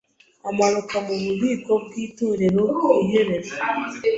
[0.49, 3.55] amanuka mu bubiko bwitorero ku iherezo